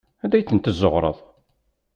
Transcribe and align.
Anda 0.23 0.35
ay 0.37 0.45
ten-tezzuɣreḍ? 0.45 1.17